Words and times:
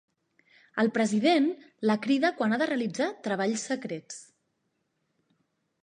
El 0.83 0.89
president 0.95 1.45
la 1.91 1.97
crida 2.07 2.33
quan 2.41 2.55
ha 2.55 2.59
de 2.63 2.69
realitzar 2.73 3.13
treballs 3.29 3.67
secrets. 3.73 4.19